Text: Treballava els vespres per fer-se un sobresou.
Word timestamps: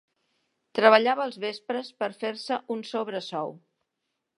Treballava 0.79 1.27
els 1.29 1.37
vespres 1.45 1.95
per 2.03 2.11
fer-se 2.25 2.61
un 2.79 2.87
sobresou. 2.97 3.57